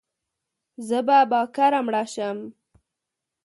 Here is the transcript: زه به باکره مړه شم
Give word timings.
زه 0.87 0.99
به 1.07 1.17
باکره 1.31 1.79
مړه 1.85 2.03
شم 2.13 2.37